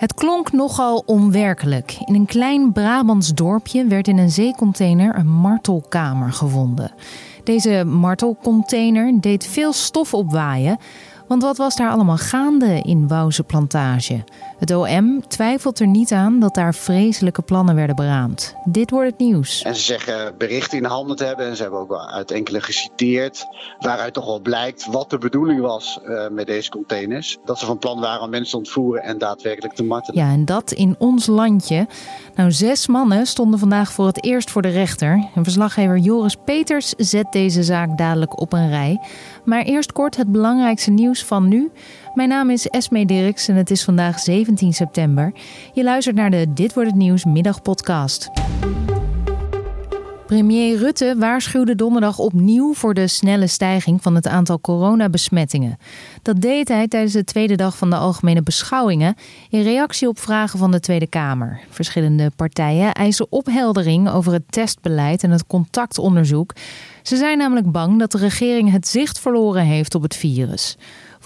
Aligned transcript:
Het 0.00 0.14
klonk 0.14 0.52
nogal 0.52 1.02
onwerkelijk. 1.06 1.96
In 2.04 2.14
een 2.14 2.26
klein 2.26 2.72
Brabants 2.72 3.34
dorpje 3.34 3.84
werd 3.86 4.08
in 4.08 4.18
een 4.18 4.30
zeecontainer 4.30 5.16
een 5.16 5.30
martelkamer 5.30 6.32
gevonden. 6.32 6.92
Deze 7.44 7.84
martelcontainer 7.84 9.20
deed 9.20 9.46
veel 9.46 9.72
stof 9.72 10.14
opwaaien, 10.14 10.78
want 11.30 11.42
wat 11.42 11.56
was 11.56 11.76
daar 11.76 11.90
allemaal 11.90 12.16
gaande 12.16 12.80
in 12.82 13.08
Wouwse 13.08 13.42
Plantage? 13.42 14.24
Het 14.58 14.70
OM 14.70 15.26
twijfelt 15.28 15.80
er 15.80 15.86
niet 15.86 16.12
aan 16.12 16.40
dat 16.40 16.54
daar 16.54 16.74
vreselijke 16.74 17.42
plannen 17.42 17.74
werden 17.74 17.96
beraamd. 17.96 18.54
Dit 18.64 18.90
wordt 18.90 19.10
het 19.10 19.18
nieuws. 19.18 19.62
En 19.62 19.76
ze 19.76 19.82
zeggen 19.82 20.34
berichten 20.38 20.76
in 20.76 20.82
de 20.82 20.88
handen 20.88 21.16
te 21.16 21.24
hebben. 21.24 21.46
En 21.46 21.56
ze 21.56 21.62
hebben 21.62 21.80
ook 21.80 21.88
wel 21.88 22.08
uit 22.08 22.30
enkele 22.30 22.60
geciteerd. 22.60 23.46
Waaruit 23.78 24.14
toch 24.14 24.24
wel 24.24 24.40
blijkt 24.40 24.86
wat 24.86 25.10
de 25.10 25.18
bedoeling 25.18 25.60
was 25.60 25.98
uh, 26.04 26.28
met 26.28 26.46
deze 26.46 26.70
containers. 26.70 27.38
Dat 27.44 27.58
ze 27.58 27.66
van 27.66 27.78
plan 27.78 28.00
waren 28.00 28.22
om 28.22 28.30
mensen 28.30 28.50
te 28.50 28.56
ontvoeren 28.56 29.02
en 29.02 29.18
daadwerkelijk 29.18 29.74
te 29.74 29.84
martelen. 29.84 30.24
Ja, 30.24 30.32
en 30.32 30.44
dat 30.44 30.72
in 30.72 30.94
ons 30.98 31.26
landje. 31.26 31.86
Nou, 32.34 32.52
zes 32.52 32.86
mannen 32.86 33.26
stonden 33.26 33.58
vandaag 33.58 33.92
voor 33.92 34.06
het 34.06 34.24
eerst 34.24 34.50
voor 34.50 34.62
de 34.62 34.68
rechter. 34.68 35.28
En 35.34 35.44
verslaggever 35.44 35.98
Joris 35.98 36.36
Peters 36.44 36.88
zet 36.96 37.26
deze 37.32 37.62
zaak 37.62 37.98
dadelijk 37.98 38.40
op 38.40 38.52
een 38.52 38.68
rij. 38.68 39.00
Maar 39.44 39.62
eerst 39.62 39.92
kort 39.92 40.16
het 40.16 40.32
belangrijkste 40.32 40.90
nieuws 40.90 41.19
van 41.24 41.48
nu. 41.48 41.70
Mijn 42.14 42.28
naam 42.28 42.50
is 42.50 42.66
Esme 42.66 43.06
Dirks 43.06 43.48
en 43.48 43.54
het 43.54 43.70
is 43.70 43.84
vandaag 43.84 44.18
17 44.18 44.72
september. 44.72 45.32
Je 45.72 45.82
luistert 45.82 46.16
naar 46.16 46.30
de 46.30 46.52
Dit 46.52 46.74
wordt 46.74 46.90
het 46.90 46.98
nieuws 46.98 47.24
middagpodcast. 47.24 48.30
Premier 50.30 50.76
Rutte 50.76 51.14
waarschuwde 51.18 51.74
donderdag 51.74 52.18
opnieuw 52.18 52.74
voor 52.74 52.94
de 52.94 53.08
snelle 53.08 53.46
stijging 53.46 54.02
van 54.02 54.14
het 54.14 54.26
aantal 54.26 54.60
coronabesmettingen. 54.60 55.78
Dat 56.22 56.40
deed 56.40 56.68
hij 56.68 56.88
tijdens 56.88 57.12
de 57.12 57.24
tweede 57.24 57.56
dag 57.56 57.76
van 57.76 57.90
de 57.90 57.96
algemene 57.96 58.42
beschouwingen 58.42 59.14
in 59.48 59.62
reactie 59.62 60.08
op 60.08 60.18
vragen 60.18 60.58
van 60.58 60.70
de 60.70 60.80
Tweede 60.80 61.06
Kamer. 61.06 61.60
Verschillende 61.70 62.30
partijen 62.36 62.92
eisen 62.92 63.26
opheldering 63.30 64.10
over 64.10 64.32
het 64.32 64.52
testbeleid 64.52 65.22
en 65.22 65.30
het 65.30 65.46
contactonderzoek. 65.46 66.54
Ze 67.02 67.16
zijn 67.16 67.38
namelijk 67.38 67.72
bang 67.72 67.98
dat 67.98 68.12
de 68.12 68.18
regering 68.18 68.70
het 68.70 68.88
zicht 68.88 69.20
verloren 69.20 69.64
heeft 69.64 69.94
op 69.94 70.02
het 70.02 70.16
virus. 70.16 70.76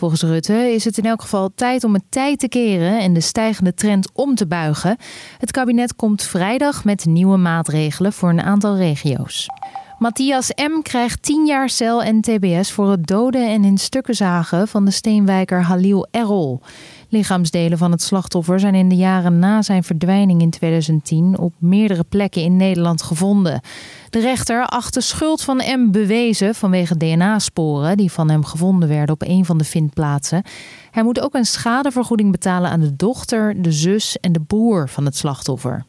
Volgens 0.05 0.22
Rutte 0.22 0.72
is 0.72 0.84
het 0.84 0.98
in 0.98 1.05
elk 1.05 1.22
geval 1.22 1.50
tijd 1.55 1.84
om 1.84 1.94
het 1.94 2.02
tijd 2.08 2.38
te 2.38 2.48
keren 2.48 3.00
en 3.00 3.12
de 3.12 3.20
stijgende 3.20 3.74
trend 3.74 4.10
om 4.12 4.34
te 4.34 4.47
buigen. 4.47 4.97
Het 5.38 5.50
kabinet 5.50 5.97
komt 5.97 6.22
vrijdag 6.22 6.84
met 6.84 7.05
nieuwe 7.05 7.36
maatregelen 7.36 8.12
voor 8.12 8.28
een 8.28 8.41
aantal 8.41 8.77
regio's. 8.77 9.47
Matthias 9.98 10.50
M. 10.50 10.83
krijgt 10.83 11.23
10 11.23 11.47
jaar 11.47 11.69
cel 11.69 12.03
en 12.03 12.20
TBS 12.20 12.73
voor 12.73 12.91
het 12.91 13.06
doden 13.06 13.48
en 13.48 13.64
in 13.64 13.78
stukken 13.78 14.14
zagen 14.14 14.69
van 14.69 14.84
de 14.84 14.91
steenwijker 14.91 15.62
Halil 15.62 16.06
Errol. 16.11 16.61
Lichaamsdelen 17.09 17.78
van 17.78 17.91
het 17.91 18.03
slachtoffer 18.03 18.61
zijn 18.61 18.75
in 18.75 18.89
de 18.89 18.97
jaren 18.97 19.39
na 19.39 19.62
zijn 19.62 19.84
verdwijning 19.84 20.41
in 20.41 20.50
2010 20.50 21.39
op 21.39 21.53
meerdere 21.59 22.05
plekken 22.05 22.42
in 22.42 22.56
Nederland 22.56 23.03
gevonden. 23.03 23.61
De 24.11 24.20
rechter 24.20 24.67
acht 24.67 24.95
de 24.95 25.00
schuld 25.00 25.42
van 25.42 25.56
M 25.56 25.91
bewezen 25.91 26.55
vanwege 26.55 26.97
DNA-sporen 26.97 27.97
die 27.97 28.12
van 28.12 28.31
hem 28.31 28.45
gevonden 28.45 28.89
werden 28.89 29.15
op 29.15 29.22
een 29.22 29.45
van 29.45 29.59
de 29.59 29.65
vindplaatsen. 29.65 30.42
Hij 30.91 31.03
moet 31.03 31.20
ook 31.20 31.34
een 31.34 31.47
schadevergoeding 31.47 32.31
betalen 32.31 32.70
aan 32.70 32.81
de 32.81 32.97
dochter, 32.97 33.62
de 33.62 33.72
zus 33.72 34.20
en 34.20 34.33
de 34.33 34.41
broer 34.41 34.89
van 34.89 35.05
het 35.05 35.17
slachtoffer. 35.17 35.84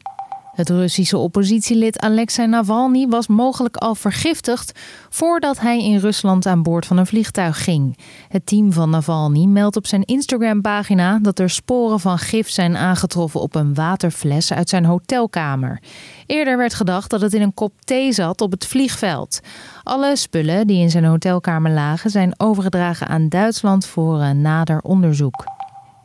Het 0.56 0.68
Russische 0.68 1.16
oppositielid 1.18 2.00
Alexei 2.00 2.48
Navalny 2.48 3.06
was 3.06 3.26
mogelijk 3.26 3.76
al 3.76 3.94
vergiftigd 3.94 4.80
voordat 5.08 5.60
hij 5.60 5.84
in 5.84 5.98
Rusland 5.98 6.46
aan 6.46 6.62
boord 6.62 6.86
van 6.86 6.96
een 6.96 7.06
vliegtuig 7.06 7.64
ging. 7.64 7.98
Het 8.28 8.46
team 8.46 8.72
van 8.72 8.90
Navalny 8.90 9.44
meldt 9.44 9.76
op 9.76 9.86
zijn 9.86 10.04
Instagram-pagina 10.04 11.18
dat 11.22 11.38
er 11.38 11.50
sporen 11.50 12.00
van 12.00 12.18
gif 12.18 12.48
zijn 12.48 12.76
aangetroffen 12.76 13.40
op 13.40 13.54
een 13.54 13.74
waterfles 13.74 14.52
uit 14.52 14.68
zijn 14.68 14.84
hotelkamer. 14.84 15.80
Eerder 16.26 16.56
werd 16.56 16.74
gedacht 16.74 17.10
dat 17.10 17.20
het 17.20 17.34
in 17.34 17.42
een 17.42 17.54
kop 17.54 17.72
thee 17.84 18.12
zat 18.12 18.40
op 18.40 18.50
het 18.50 18.66
vliegveld. 18.66 19.40
Alle 19.82 20.16
spullen 20.16 20.66
die 20.66 20.80
in 20.80 20.90
zijn 20.90 21.04
hotelkamer 21.04 21.70
lagen 21.70 22.10
zijn 22.10 22.34
overgedragen 22.36 23.06
aan 23.06 23.28
Duitsland 23.28 23.86
voor 23.86 24.20
een 24.20 24.40
nader 24.40 24.80
onderzoek. 24.80 25.55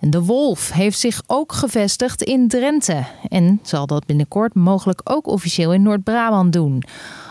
De 0.10 0.24
wolf 0.24 0.72
heeft 0.72 1.00
zich 1.00 1.22
ook 1.28 1.54
gevestigd 1.54 2.22
in 2.22 2.48
Drenthe 2.48 3.04
en 3.30 3.60
zal 3.64 3.88
dat 3.88 4.06
binnenkort 4.06 4.54
mogelijk 4.54 5.02
ook 5.04 5.28
officieel 5.28 5.74
in 5.74 5.82
Noord-Brabant 5.82 6.54
doen. 6.54 6.84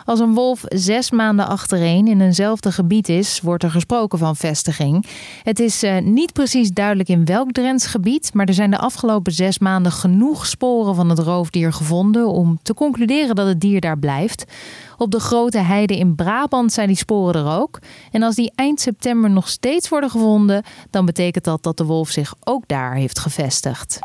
Als 0.04 0.20
een 0.20 0.34
wolf 0.34 0.62
zes 0.66 1.10
maanden 1.10 1.46
achtereen 1.46 2.08
in 2.08 2.20
eenzelfde 2.20 2.72
gebied 2.72 3.08
is, 3.08 3.40
wordt 3.40 3.62
er 3.62 3.70
gesproken 3.70 4.18
van 4.18 4.36
vestiging. 4.36 5.06
Het 5.42 5.60
is 5.60 5.84
uh, 5.84 5.98
niet 5.98 6.32
precies 6.32 6.70
duidelijk 6.70 7.08
in 7.08 7.24
welk 7.24 7.52
Drents 7.52 7.86
gebied, 7.86 8.34
maar 8.34 8.46
er 8.46 8.54
zijn 8.54 8.70
de 8.70 8.78
afgelopen 8.78 9.32
zes 9.32 9.58
maanden 9.58 9.92
genoeg 9.92 10.46
sporen 10.46 10.94
van 10.94 11.08
het 11.08 11.18
roofdier 11.18 11.72
gevonden 11.72 12.28
om 12.28 12.58
te 12.62 12.74
concluderen 12.74 13.34
dat 13.34 13.46
het 13.46 13.60
dier 13.60 13.80
daar 13.80 13.98
blijft. 13.98 14.44
Op 15.00 15.10
de 15.10 15.20
grote 15.20 15.58
heide 15.58 15.96
in 15.96 16.14
Brabant 16.14 16.72
zijn 16.72 16.86
die 16.86 16.96
sporen 16.96 17.46
er 17.46 17.58
ook. 17.60 17.78
En 18.10 18.22
als 18.22 18.34
die 18.34 18.52
eind 18.54 18.80
september 18.80 19.30
nog 19.30 19.48
steeds 19.48 19.88
worden 19.88 20.10
gevonden, 20.10 20.64
dan 20.90 21.04
betekent 21.04 21.44
dat 21.44 21.62
dat 21.62 21.76
de 21.76 21.84
wolf 21.84 22.10
zich 22.10 22.34
ook 22.44 22.62
daar 22.66 22.94
heeft 22.94 23.18
gevestigd. 23.18 23.98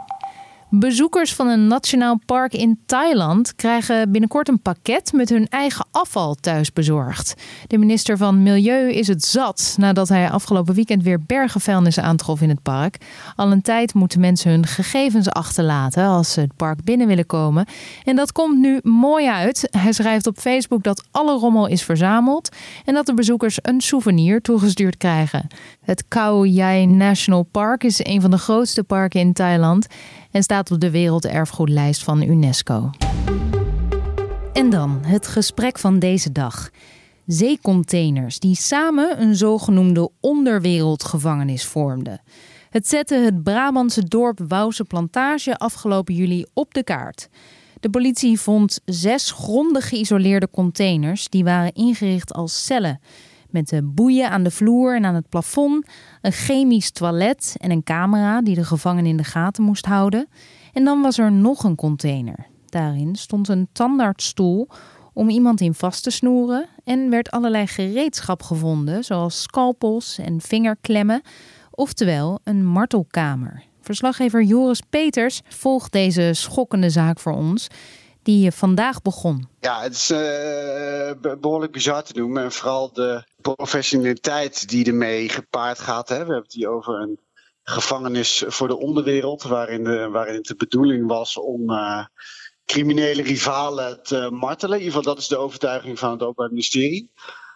Bezoekers 0.69 1.33
van 1.33 1.47
een 1.47 1.67
nationaal 1.67 2.19
park 2.25 2.53
in 2.53 2.79
Thailand 2.85 3.55
krijgen 3.55 4.11
binnenkort 4.11 4.47
een 4.47 4.61
pakket 4.61 5.13
met 5.13 5.29
hun 5.29 5.47
eigen 5.49 5.85
afval 5.91 6.35
thuis 6.35 6.73
bezorgd. 6.73 7.33
De 7.67 7.77
minister 7.77 8.17
van 8.17 8.43
Milieu 8.43 8.91
is 8.91 9.07
het 9.07 9.25
zat 9.25 9.75
nadat 9.77 10.09
hij 10.09 10.29
afgelopen 10.29 10.73
weekend 10.73 11.03
weer 11.03 11.21
bergen 11.21 11.61
vuilnis 11.61 11.99
aantrof 11.99 12.41
in 12.41 12.49
het 12.49 12.61
park. 12.61 12.97
Al 13.35 13.51
een 13.51 13.61
tijd 13.61 13.93
moeten 13.93 14.19
mensen 14.19 14.51
hun 14.51 14.65
gegevens 14.65 15.29
achterlaten 15.29 16.05
als 16.05 16.33
ze 16.33 16.39
het 16.39 16.55
park 16.55 16.83
binnen 16.83 17.07
willen 17.07 17.25
komen. 17.25 17.65
En 18.03 18.15
dat 18.15 18.31
komt 18.31 18.59
nu 18.59 18.79
mooi 18.83 19.27
uit. 19.27 19.67
Hij 19.71 19.91
schrijft 19.91 20.27
op 20.27 20.37
Facebook 20.37 20.83
dat 20.83 21.03
alle 21.11 21.37
rommel 21.37 21.67
is 21.67 21.83
verzameld 21.83 22.49
en 22.85 22.93
dat 22.93 23.05
de 23.05 23.13
bezoekers 23.13 23.57
een 23.61 23.81
souvenir 23.81 24.41
toegestuurd 24.41 24.97
krijgen. 24.97 25.47
Het 25.81 26.07
Khao 26.07 26.45
Yai 26.45 26.85
National 26.85 27.43
Park 27.43 27.83
is 27.83 28.05
een 28.05 28.21
van 28.21 28.31
de 28.31 28.37
grootste 28.37 28.83
parken 28.83 29.19
in 29.19 29.33
Thailand 29.33 29.87
en 30.35 30.43
staat 30.43 30.71
op 30.71 30.79
de 30.79 30.91
werelderfgoedlijst 30.91 32.03
van 32.03 32.21
UNESCO. 32.21 32.89
En 34.53 34.69
dan 34.69 34.99
het 35.05 35.27
gesprek 35.27 35.79
van 35.79 35.99
deze 35.99 36.31
dag. 36.31 36.69
Zeecontainers 37.25 38.39
die 38.39 38.55
samen 38.55 39.21
een 39.21 39.35
zogenoemde 39.35 40.09
onderwereldgevangenis 40.19 41.65
vormden. 41.65 42.21
Het 42.69 42.87
zette 42.87 43.15
het 43.15 43.43
Brabantse 43.43 44.03
dorp 44.03 44.39
Wouwse 44.47 44.83
Plantage 44.83 45.57
afgelopen 45.57 46.13
juli 46.13 46.45
op 46.53 46.73
de 46.73 46.83
kaart. 46.83 47.29
De 47.79 47.89
politie 47.89 48.39
vond 48.39 48.79
zes 48.85 49.31
grondig 49.31 49.89
geïsoleerde 49.89 50.49
containers 50.51 51.29
die 51.29 51.43
waren 51.43 51.73
ingericht 51.73 52.33
als 52.33 52.65
cellen. 52.65 52.99
Met 53.55 53.81
boeien 53.83 54.29
aan 54.29 54.43
de 54.43 54.51
vloer 54.51 54.95
en 54.95 55.05
aan 55.05 55.15
het 55.15 55.29
plafond, 55.29 55.85
een 56.21 56.31
chemisch 56.31 56.91
toilet 56.91 57.55
en 57.57 57.71
een 57.71 57.83
camera 57.83 58.41
die 58.41 58.55
de 58.55 58.63
gevangenen 58.63 59.09
in 59.09 59.17
de 59.17 59.23
gaten 59.23 59.63
moest 59.63 59.85
houden. 59.85 60.27
En 60.73 60.83
dan 60.83 61.01
was 61.01 61.17
er 61.17 61.31
nog 61.31 61.63
een 61.63 61.75
container. 61.75 62.47
Daarin 62.65 63.15
stond 63.15 63.47
een 63.47 63.67
tandartsstoel 63.71 64.67
om 65.13 65.29
iemand 65.29 65.61
in 65.61 65.73
vast 65.73 66.03
te 66.03 66.09
snoeren 66.09 66.65
en 66.83 67.09
werd 67.09 67.31
allerlei 67.31 67.67
gereedschap 67.67 68.43
gevonden, 68.43 69.03
zoals 69.03 69.41
scalpels 69.41 70.17
en 70.17 70.41
vingerklemmen, 70.41 71.21
oftewel 71.71 72.39
een 72.43 72.65
martelkamer. 72.65 73.63
Verslaggever 73.81 74.43
Joris 74.43 74.81
Peters 74.89 75.41
volgt 75.47 75.91
deze 75.91 76.29
schokkende 76.33 76.89
zaak 76.89 77.19
voor 77.19 77.33
ons 77.33 77.67
die 78.25 78.51
vandaag 78.51 79.01
begon. 79.01 79.47
Ja, 79.59 79.81
het 79.81 79.93
is 79.93 80.11
uh, 80.11 81.37
behoorlijk 81.39 81.71
bizar 81.71 82.03
te 82.03 82.13
noemen. 82.15 82.43
En 82.43 82.51
vooral 82.51 82.93
de 82.93 83.23
professionaliteit 83.41 84.69
die 84.69 84.85
ermee 84.85 85.29
gepaard 85.29 85.79
gaat. 85.79 86.09
Hè. 86.09 86.15
We 86.15 86.21
hebben 86.23 86.43
het 86.43 86.53
hier 86.53 86.69
over 86.69 87.01
een 87.01 87.19
gevangenis 87.63 88.43
voor 88.47 88.67
de 88.67 88.77
onderwereld, 88.77 89.43
waarin, 89.43 89.83
de, 89.83 90.09
waarin 90.09 90.35
het 90.35 90.45
de 90.45 90.55
bedoeling 90.55 91.07
was 91.07 91.37
om 91.37 91.71
uh, 91.71 92.05
criminele 92.65 93.21
rivalen 93.21 94.03
te 94.03 94.29
martelen. 94.31 94.77
In 94.77 94.83
ieder 94.83 94.97
geval, 94.97 95.13
dat 95.13 95.21
is 95.21 95.27
de 95.27 95.37
overtuiging 95.37 95.99
van 95.99 96.11
het 96.11 96.21
Openbaar 96.21 96.49
Ministerie. 96.49 97.11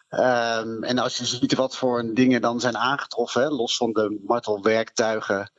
Um, 0.10 0.84
en 0.84 0.98
als 0.98 1.18
je 1.18 1.26
ziet 1.26 1.54
wat 1.56 1.78
voor 1.78 2.14
dingen 2.14 2.42
dan 2.42 2.60
zijn 2.60 2.78
aangetroffen, 2.78 3.42
hè, 3.42 3.48
los 3.48 3.78
van 3.78 3.92
de 3.92 4.20
martelwerktuigen, 4.26 5.52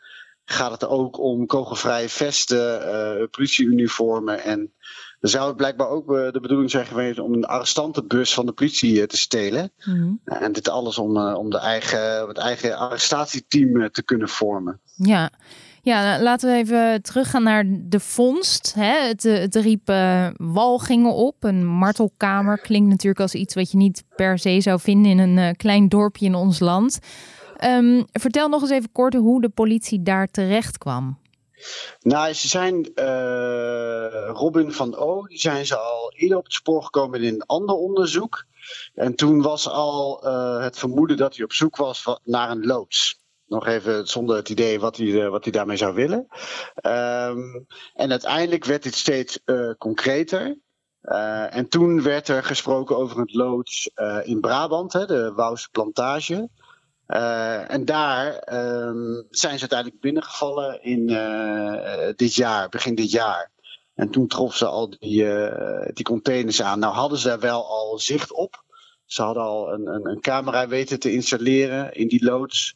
gaat 0.53 0.71
het 0.71 0.87
ook 0.87 1.19
om 1.19 1.47
kogelvrije 1.47 2.09
vesten, 2.09 2.83
uh, 3.21 3.27
politieuniformen 3.31 4.43
en 4.43 4.73
er 5.21 5.29
zou 5.29 5.47
het 5.47 5.57
blijkbaar 5.57 5.89
ook 5.89 6.17
eh, 6.17 6.33
de 6.33 6.41
bedoeling 6.41 6.71
zijn 6.71 6.87
geweest 6.87 7.19
om 7.19 7.33
een 7.33 7.45
arrestantenbus 7.45 8.35
van 8.35 8.47
de 8.47 8.53
politie 8.53 9.01
eh, 9.01 9.07
te 9.07 9.17
stelen. 9.17 9.73
Mhm. 9.85 10.13
En 10.25 10.53
dit 10.53 10.69
alles 10.69 10.99
om, 10.99 11.17
eh, 11.17 11.35
om 11.39 11.51
de 11.51 11.59
eigen, 11.59 12.29
het 12.29 12.39
eigen 12.39 12.79
arrestatieteam 12.79 13.91
te 13.91 14.03
kunnen 14.03 14.29
vormen. 14.29 14.81
Ja. 14.97 15.31
Ja, 15.83 16.23
laten 16.23 16.51
we 16.51 16.57
even 16.57 17.03
teruggaan 17.03 17.43
naar 17.43 17.65
de 17.69 18.01
vondst. 18.01 18.75
Hè? 18.75 19.07
Het, 19.07 19.23
het 19.23 19.55
riep 19.55 19.91
uh, 19.91 20.29
walgingen 20.37 21.15
op. 21.15 21.45
Een 21.45 21.67
martelkamer 21.67 22.59
klinkt 22.59 22.89
natuurlijk 22.89 23.21
als 23.21 23.35
iets 23.35 23.55
wat 23.55 23.71
je 23.71 23.77
niet 23.77 24.05
per 24.17 24.39
se 24.39 24.61
zou 24.61 24.81
vinden 24.81 25.19
in 25.19 25.37
een 25.37 25.57
klein 25.57 25.89
dorpje 25.89 26.27
in 26.27 26.35
ons 26.35 26.59
land. 26.59 26.99
Um, 27.65 28.07
vertel 28.13 28.49
nog 28.49 28.61
eens 28.61 28.71
even 28.71 28.93
kort 28.93 29.15
hoe 29.15 29.41
de 29.41 29.49
politie 29.49 30.03
daar 30.03 30.27
terecht 30.27 30.79
kwam. 30.79 31.19
Nou, 32.01 32.33
ze 32.33 32.49
zijn 32.49 32.91
Robin 34.35 34.73
van 34.73 34.97
O, 34.97 35.27
die 35.27 35.39
zijn 35.39 35.67
ze 35.67 35.77
al 35.77 36.13
eerder 36.17 36.39
op 36.39 36.45
het 36.45 36.53
spoor 36.53 36.83
gekomen 36.83 37.23
in 37.23 37.35
een 37.35 37.47
ander 37.47 37.75
onderzoek. 37.75 38.45
En 38.95 39.15
toen 39.15 39.43
was 39.43 39.69
al 39.69 40.21
het 40.61 40.79
vermoeden 40.79 41.17
dat 41.17 41.37
hij 41.37 41.45
op 41.45 41.53
zoek 41.53 41.77
was 41.77 42.05
naar 42.25 42.51
een 42.51 42.67
loods. 42.67 43.19
Nog 43.47 43.67
even 43.67 44.07
zonder 44.09 44.37
het 44.37 44.49
idee 44.49 44.81
wat 44.81 44.97
hij, 44.97 45.29
wat 45.29 45.45
hij 45.45 45.53
daarmee 45.53 45.77
zou 45.77 45.95
willen. 45.95 46.27
Ehm, 46.75 47.41
en 47.95 48.11
uiteindelijk 48.11 48.65
werd 48.65 48.83
dit 48.83 48.95
steeds 48.95 49.39
concreter. 49.79 50.59
Uh, 51.03 51.57
en 51.57 51.69
toen 51.69 52.03
werd 52.03 52.29
er 52.29 52.45
gesproken 52.45 52.97
over 52.97 53.21
het 53.21 53.35
loods 53.35 53.91
in 54.23 54.41
Brabant, 54.41 54.93
hè, 54.93 55.07
de 55.07 55.33
Wouwse 55.33 55.69
plantage. 55.71 56.49
Uh, 57.11 57.71
en 57.71 57.85
daar 57.85 58.29
um, 58.29 59.27
zijn 59.31 59.55
ze 59.55 59.61
uiteindelijk 59.61 60.01
binnengevallen 60.01 60.83
in 60.83 61.07
dit 62.17 62.35
jaar, 62.35 62.69
begin 62.69 62.95
dit 62.95 63.11
jaar. 63.11 63.51
En 63.95 64.11
toen 64.11 64.27
troffen 64.27 64.59
ze 64.59 64.67
al 64.67 64.91
die, 64.91 65.27
die 65.93 66.05
containers 66.05 66.63
aan. 66.63 66.79
Nou 66.79 66.95
hadden 66.95 67.19
ze 67.19 67.29
daar 67.29 67.41
wel 67.41 67.69
al 67.69 67.99
zicht 67.99 68.33
op. 68.33 68.65
Ze 69.05 69.23
hadden 69.23 69.43
al 69.43 69.73
een, 69.73 69.87
een, 69.87 70.09
een 70.09 70.21
camera 70.21 70.69
weten 70.69 70.99
te 70.99 71.13
installeren 71.13 71.93
in 71.93 72.09
die 72.09 72.25
loods. 72.25 72.75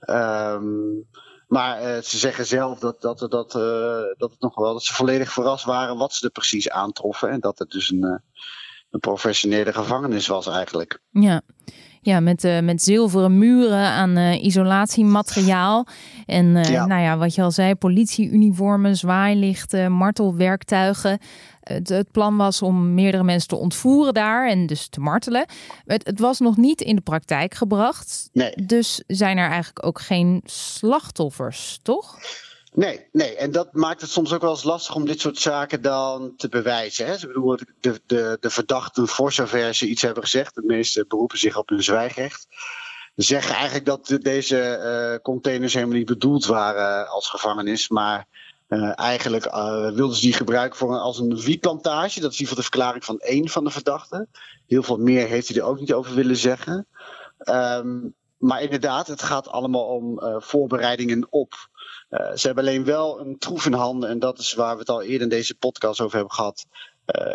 Um, 0.00 1.08
maar 1.46 2.02
ze 2.02 2.18
zeggen 2.18 2.46
zelf 2.46 2.78
dat, 2.78 3.00
dat, 3.00 3.18
dat, 3.18 3.30
dat, 3.30 3.52
het 4.30 4.40
nog 4.40 4.54
wel, 4.54 4.72
dat 4.72 4.82
ze 4.82 4.94
volledig 4.94 5.32
verrast 5.32 5.64
waren 5.64 5.96
wat 5.96 6.12
ze 6.12 6.24
er 6.24 6.32
precies 6.32 6.70
aantroffen. 6.70 7.30
En 7.30 7.40
dat 7.40 7.58
het 7.58 7.70
dus 7.70 7.90
een, 7.90 8.22
een 8.90 9.00
professionele 9.00 9.72
gevangenis 9.72 10.26
was 10.26 10.46
eigenlijk. 10.46 11.00
Ja, 11.10 11.42
ja 12.00 12.20
met, 12.20 12.60
met 12.62 12.82
zilveren 12.82 13.38
muren 13.38 13.86
aan 13.86 14.16
isolatiemateriaal. 14.18 15.86
En 16.26 16.64
ja. 16.64 16.86
nou 16.86 17.02
ja, 17.02 17.16
wat 17.16 17.34
je 17.34 17.42
al 17.42 17.50
zei, 17.50 17.74
politieuniformen, 17.74 18.96
zwaailichten, 18.96 19.92
martelwerktuigen. 19.92 21.18
Het, 21.60 21.88
het, 21.88 22.10
plan 22.10 22.36
was 22.36 22.62
om 22.62 22.94
meerdere 22.94 23.24
mensen 23.24 23.48
te 23.48 23.56
ontvoeren 23.56 24.14
daar 24.14 24.48
en 24.48 24.66
dus 24.66 24.88
te 24.88 25.00
martelen. 25.00 25.46
Het, 25.84 26.06
het, 26.06 26.20
was 26.20 26.38
nog 26.38 26.56
niet 26.56 26.80
in 26.80 26.96
de 26.96 27.02
praktijk 27.02 27.54
gebracht. 27.54 28.28
Nee. 28.32 28.52
Dus 28.66 29.02
zijn 29.06 29.38
er 29.38 29.48
eigenlijk 29.48 29.86
ook 29.86 30.00
geen 30.00 30.40
slachtoffers, 30.44 31.78
toch? 31.82 32.18
Nee, 32.74 33.08
nee, 33.12 33.36
en 33.36 33.50
dat 33.50 33.72
maakt 33.72 34.00
het 34.00 34.10
soms 34.10 34.32
ook 34.32 34.40
wel 34.40 34.50
eens 34.50 34.62
lastig 34.62 34.94
om 34.94 35.06
dit 35.06 35.20
soort 35.20 35.38
zaken 35.38 35.82
dan 35.82 36.34
te 36.36 36.48
bewijzen. 36.48 37.06
Hè? 37.06 37.14
Ik 37.14 37.26
bedoel, 37.26 37.58
de, 37.80 38.00
de, 38.06 38.36
de 38.40 38.50
verdachten, 38.50 39.08
voor 39.08 39.32
zover 39.32 39.74
ze 39.74 39.86
iets 39.86 40.02
hebben 40.02 40.22
gezegd, 40.22 40.54
de 40.54 40.62
meeste 40.66 41.04
beroepen 41.08 41.38
zich 41.38 41.56
op 41.56 41.68
hun 41.68 41.82
zwijgrecht, 41.82 42.46
zeggen 43.14 43.54
eigenlijk 43.54 43.84
dat 43.84 44.18
deze 44.20 44.80
uh, 45.14 45.22
containers 45.22 45.74
helemaal 45.74 45.96
niet 45.96 46.06
bedoeld 46.06 46.46
waren 46.46 47.08
als 47.08 47.28
gevangenis, 47.28 47.88
maar 47.88 48.26
uh, 48.68 48.98
eigenlijk 48.98 49.46
uh, 49.46 49.90
wilden 49.92 50.16
ze 50.16 50.20
die 50.20 50.32
gebruiken 50.32 50.78
voor 50.78 50.98
als 50.98 51.18
een 51.18 51.40
wietplantage. 51.40 52.20
Dat 52.20 52.32
is 52.32 52.38
in 52.38 52.44
ieder 52.44 52.56
geval 52.56 52.56
de 52.56 52.62
verklaring 52.62 53.04
van 53.04 53.18
één 53.18 53.48
van 53.48 53.64
de 53.64 53.70
verdachten. 53.70 54.28
Heel 54.66 54.82
veel 54.82 54.98
meer 54.98 55.26
heeft 55.26 55.48
hij 55.48 55.56
er 55.56 55.62
ook 55.62 55.80
niet 55.80 55.92
over 55.92 56.14
willen 56.14 56.36
zeggen. 56.36 56.86
Um, 57.48 58.14
maar 58.36 58.62
inderdaad, 58.62 59.06
het 59.06 59.22
gaat 59.22 59.48
allemaal 59.48 59.84
om 59.84 60.20
voorbereidingen 60.42 61.26
op. 61.30 61.69
ze 62.10 62.46
hebben 62.46 62.64
alleen 62.64 62.84
wel 62.84 63.20
een 63.20 63.38
troef 63.38 63.66
in 63.66 63.72
handen. 63.72 64.08
En 64.08 64.18
dat 64.18 64.38
is 64.38 64.54
waar 64.54 64.74
we 64.74 64.80
het 64.80 64.88
al 64.88 65.02
eerder 65.02 65.20
in 65.20 65.28
deze 65.28 65.54
podcast 65.54 66.00
over 66.00 66.16
hebben 66.16 66.34
gehad. 66.34 66.66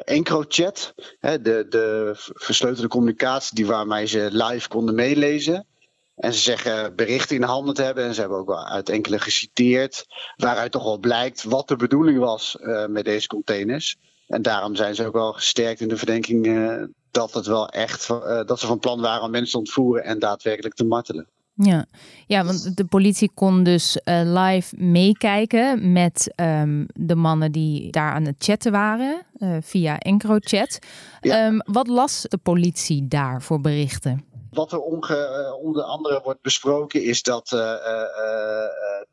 EncroChat, 0.04 0.94
de, 1.20 1.66
de 1.70 2.12
versleutelde 2.34 2.88
communicatie 2.88 3.56
die 3.56 3.66
waarmee 3.66 4.06
ze 4.06 4.30
live 4.32 4.68
konden 4.68 4.96
meelezen. 4.96 5.68
En 6.16 6.34
ze 6.34 6.40
zeggen 6.40 6.96
berichten 6.96 7.36
in 7.36 7.44
handen 7.44 7.74
te 7.74 7.82
hebben. 7.82 8.04
En 8.04 8.14
ze 8.14 8.20
hebben 8.20 8.38
ook 8.38 8.48
wel 8.48 8.66
uit 8.66 8.90
enkele 8.90 9.20
geciteerd. 9.20 10.06
Waaruit 10.36 10.72
toch 10.72 10.84
wel 10.84 10.98
blijkt 10.98 11.44
wat 11.44 11.68
de 11.68 11.76
bedoeling 11.76 12.20
was 12.20 12.58
uh, 12.60 12.86
met 12.86 13.06
deze 13.06 13.28
containers. 13.28 13.96
En 14.28 14.42
daarom 14.42 14.76
zijn 14.76 14.96
ze 14.96 15.06
ook 15.06 15.14
wel 15.14 15.34
gesterkt 15.34 15.80
in 15.80 15.88
de 15.88 15.98
verdenking 15.98 16.46
uh, 16.46 16.84
dat 17.12 17.34
het 17.34 17.46
wel 17.46 17.70
echt 17.70 18.10
uh, 18.10 18.42
dat 18.46 18.60
ze 18.60 18.66
van 18.66 18.80
plan 18.80 19.02
waren 19.02 19.24
om 19.24 19.32
mensen 19.32 19.52
te 19.52 19.58
ontvoeren 19.58 20.04
en 20.04 20.20
daadwerkelijk 20.20 20.76
te 20.76 20.86
martelen. 20.86 21.28
Ja. 21.56 21.86
ja, 22.28 22.46
want 22.46 22.78
de 22.78 22.86
politie 22.86 23.32
kon 23.34 23.64
dus 23.64 24.00
live 24.06 24.76
meekijken 24.78 25.92
met 25.92 26.34
um, 26.36 26.86
de 26.94 27.16
mannen 27.16 27.52
die 27.52 27.92
daar 27.92 28.12
aan 28.12 28.26
het 28.26 28.36
chatten 28.38 28.72
waren 28.72 29.26
via 29.62 30.00
EncroChat. 30.00 30.80
Ja. 31.22 31.48
Um, 31.48 31.62
wat 31.66 31.88
las 31.88 32.22
de 32.22 32.38
politie 32.38 33.08
daar 33.08 33.42
voor 33.42 33.62
berichten? 33.62 34.26
Wat 34.52 34.72
er 34.72 34.80
onge, 34.80 35.46
uh, 35.50 35.66
onder 35.66 35.84
andere 35.84 36.22
wordt 36.24 36.42
besproken 36.42 37.04
is 37.04 37.24
dat, 37.24 37.52
uh, 37.52 37.74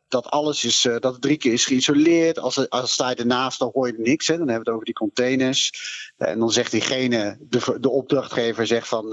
dat 0.08 0.30
alles 0.30 0.64
is, 0.64 0.82
dat 0.82 1.12
het 1.12 1.20
drie 1.20 1.36
keer 1.36 1.52
is 1.52 1.66
geïsoleerd. 1.66 2.38
Als, 2.38 2.70
als 2.70 2.92
sta 2.92 3.10
je 3.10 3.16
ernaast, 3.16 3.58
dan 3.58 3.70
hoor 3.72 3.86
je 3.86 3.94
niks. 3.98 4.26
Hè. 4.26 4.36
Dan 4.36 4.48
hebben 4.48 4.64
we 4.64 4.70
het 4.70 4.74
over 4.74 4.84
die 4.84 4.94
containers. 4.94 5.72
En 6.22 6.38
dan 6.38 6.50
zegt 6.50 6.70
diegene, 6.70 7.36
de, 7.40 7.76
de 7.80 7.90
opdrachtgever 7.90 8.66
zegt 8.66 8.88
van, 8.88 9.06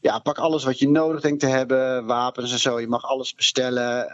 ja, 0.00 0.18
pak 0.18 0.38
alles 0.38 0.64
wat 0.64 0.78
je 0.78 0.88
nodig 0.88 1.20
denkt 1.20 1.40
te 1.40 1.46
hebben. 1.46 2.06
Wapens 2.06 2.52
en 2.52 2.58
zo, 2.58 2.80
je 2.80 2.88
mag 2.88 3.04
alles 3.04 3.34
bestellen. 3.34 4.06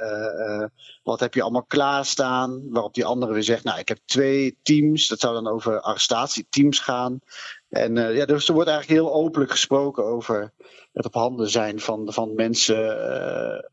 wat 1.03 1.21
heb 1.21 1.35
je 1.35 1.43
allemaal 1.43 1.65
klaarstaan? 1.65 2.63
Waarop 2.71 2.95
die 2.95 3.05
andere 3.05 3.33
weer 3.33 3.43
zegt, 3.43 3.65
nou, 3.65 3.79
ik 3.79 3.89
heb 3.89 3.99
twee 4.05 4.59
teams. 4.63 5.09
Dat 5.09 5.21
zou 5.21 5.35
dan 5.35 5.53
over 5.53 5.81
arrestatieteams 5.81 6.79
gaan. 6.79 7.21
En 7.69 7.95
ja, 7.95 8.27
dus 8.27 8.49
er 8.49 8.55
wordt 8.55 8.69
eigenlijk 8.69 9.01
heel 9.01 9.13
openlijk 9.13 9.51
gesproken 9.51 10.05
over 10.05 10.53
het 10.93 11.07
op 11.07 11.15
handen 11.15 11.51
zijn 11.51 11.81
van, 11.81 12.13
van 12.13 12.35
mensen 12.35 12.97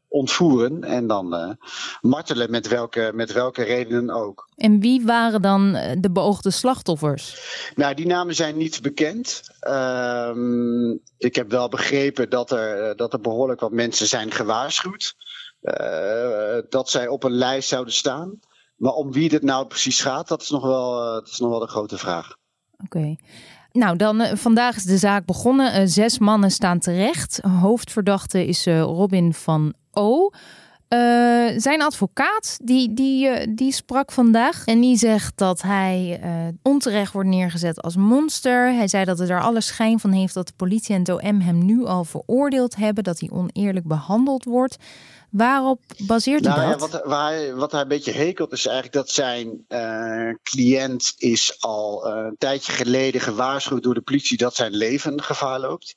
ontvoeren 0.07 0.83
en 0.83 1.07
dan 1.07 1.57
martelen 2.01 2.51
met 2.51 2.67
welke, 2.67 3.11
met 3.13 3.31
welke 3.31 3.63
redenen 3.63 4.09
ook. 4.09 4.49
En 4.55 4.79
wie 4.79 5.05
waren 5.05 5.41
dan 5.41 5.75
eh, 5.75 5.95
de 5.99 6.11
beoogde 6.11 6.51
slachtoffers? 6.51 7.37
Nou, 7.75 7.93
die 7.93 8.07
namen 8.07 8.35
zijn 8.35 8.44
niet 8.53 8.81
bekend. 8.81 9.41
Uh, 9.61 10.31
ik 11.17 11.35
heb 11.35 11.49
wel 11.49 11.69
begrepen 11.69 12.29
dat 12.29 12.51
er, 12.51 12.95
dat 12.95 13.13
er 13.13 13.21
behoorlijk 13.21 13.59
wat 13.59 13.71
mensen 13.71 14.07
zijn 14.07 14.31
gewaarschuwd. 14.31 15.15
dat 16.69 16.89
zij 16.89 17.07
op 17.07 17.23
een 17.23 17.35
lijst 17.35 17.69
zouden 17.69 17.93
staan. 17.93 18.39
Maar 18.75 18.93
om 18.93 19.11
wie 19.11 19.29
dit 19.29 19.43
nou 19.43 19.67
precies 19.67 20.01
gaat, 20.01 20.27
dat 20.27 20.41
is 20.41 20.49
nog 20.49 20.63
wel, 20.63 20.95
dat 20.95 21.27
is 21.27 21.39
nog 21.39 21.49
wel 21.49 21.59
de 21.59 21.67
grote 21.67 21.97
vraag. 21.97 22.35
Oké. 22.83 23.15
Nou, 23.71 23.95
dan 23.97 24.37
vandaag 24.37 24.75
is 24.75 24.83
de 24.83 24.97
zaak 24.97 25.25
begonnen. 25.25 25.89
Zes 25.89 26.19
mannen 26.19 26.51
staan 26.51 26.79
terecht. 26.79 27.39
Hoofdverdachte 27.41 28.45
is 28.45 28.65
Robin 28.65 29.33
van 29.33 29.73
O. 29.91 30.29
zijn 31.57 31.81
advocaat 31.81 32.57
die, 32.63 32.93
die, 32.93 33.53
die 33.53 33.71
sprak 33.71 34.11
vandaag 34.11 34.65
en 34.65 34.79
die 34.79 34.97
zegt 34.97 35.37
dat 35.37 35.61
hij 35.61 36.21
onterecht 36.61 37.13
wordt 37.13 37.29
neergezet 37.29 37.81
als 37.81 37.95
monster. 37.95 38.73
Hij 38.73 38.87
zei 38.87 39.05
dat 39.05 39.17
het 39.17 39.29
er 39.29 39.41
alle 39.41 39.61
schijn 39.61 39.99
van 39.99 40.11
heeft 40.11 40.33
dat 40.33 40.47
de 40.47 40.53
politie 40.55 40.95
en 40.95 40.99
het 40.99 41.09
OM 41.09 41.41
hem 41.41 41.65
nu 41.65 41.85
al 41.85 42.03
veroordeeld 42.03 42.75
hebben, 42.75 43.03
dat 43.03 43.19
hij 43.19 43.29
oneerlijk 43.29 43.87
behandeld 43.87 44.43
wordt. 44.43 44.77
Waarop 45.35 45.81
baseert 45.97 46.41
nou, 46.41 46.59
hij 46.59 46.69
dat? 46.69 46.79
Ja, 46.79 46.87
wat, 46.87 47.05
waar 47.05 47.31
hij, 47.31 47.53
wat 47.55 47.71
hij 47.71 47.81
een 47.81 47.87
beetje 47.87 48.11
hekelt 48.11 48.51
is 48.51 48.65
eigenlijk 48.65 48.95
dat 48.95 49.09
zijn 49.09 49.65
uh, 49.69 50.33
cliënt 50.43 51.13
is 51.17 51.61
al 51.61 52.07
uh, 52.07 52.25
een 52.25 52.35
tijdje 52.37 52.71
geleden 52.71 53.21
gewaarschuwd 53.21 53.83
door 53.83 53.93
de 53.93 54.01
politie 54.01 54.37
dat 54.37 54.55
zijn 54.55 54.75
leven 54.75 55.23
gevaar 55.23 55.59
loopt. 55.59 55.95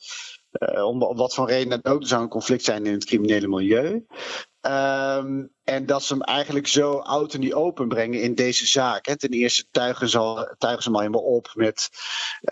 Uh, 0.52 0.84
om, 0.84 0.98
wat 0.98 1.34
voor 1.34 1.48
reden 1.48 1.80
dan 1.82 1.92
ook. 1.92 2.00
Er 2.00 2.08
zou 2.08 2.22
een 2.22 2.28
conflict 2.28 2.64
zijn 2.64 2.86
in 2.86 2.92
het 2.92 3.04
criminele 3.04 3.48
milieu. 3.48 4.06
Um, 4.60 5.52
en 5.64 5.86
dat 5.86 6.02
ze 6.02 6.12
hem 6.12 6.22
eigenlijk 6.22 6.66
zo 6.66 6.98
oud 6.98 7.34
en 7.34 7.40
die 7.40 7.54
open 7.54 7.88
brengen 7.88 8.22
in 8.22 8.34
deze 8.34 8.66
zaak. 8.66 9.06
Hè. 9.06 9.16
Ten 9.16 9.30
eerste 9.30 9.64
tuigen 9.70 10.08
ze, 10.08 10.54
tuigen 10.58 10.82
ze 10.82 10.88
hem 10.88 10.98
al 10.98 11.04
helemaal 11.04 11.34
op 11.34 11.50
met, 11.54 11.88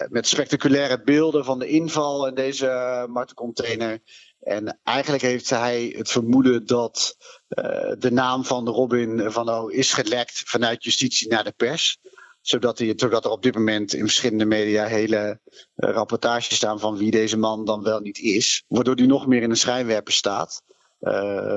met 0.08 0.28
spectaculaire 0.28 1.02
beelden 1.02 1.44
van 1.44 1.58
de 1.58 1.68
inval 1.68 2.26
in 2.26 2.34
deze 2.34 2.66
uh, 2.66 3.06
martencontainer. 3.06 4.00
En 4.40 4.80
eigenlijk 4.82 5.22
heeft 5.22 5.50
hij 5.50 5.94
het 5.96 6.10
vermoeden 6.10 6.66
dat 6.66 7.16
de 7.98 8.10
naam 8.10 8.44
van 8.44 8.68
Robin 8.68 9.30
van 9.30 9.48
O 9.48 9.66
is 9.66 9.92
gelekt 9.92 10.42
vanuit 10.44 10.84
justitie 10.84 11.28
naar 11.28 11.44
de 11.44 11.54
pers. 11.56 11.98
Zodat, 12.46 12.78
er 12.78 13.30
op 13.30 13.42
dit 13.42 13.54
moment 13.54 13.92
in 13.94 14.00
verschillende 14.00 14.44
media 14.44 14.84
hele 14.84 15.40
uh, 15.76 15.90
rapportages 15.90 16.56
staan 16.56 16.80
van 16.80 16.96
wie 16.96 17.10
deze 17.10 17.36
man 17.36 17.64
dan 17.64 17.82
wel 17.82 18.00
niet 18.00 18.18
is. 18.18 18.64
Waardoor 18.68 18.94
hij 18.94 19.06
nog 19.06 19.26
meer 19.26 19.42
in 19.42 19.50
een 19.50 19.56
schijnwerper 19.56 20.12
staat. 20.12 20.62
Uh, 21.00 21.12